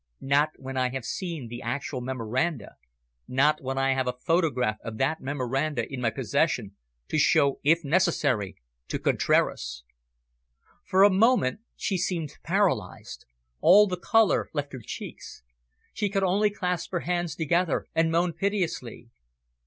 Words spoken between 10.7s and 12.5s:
For a moment she seemed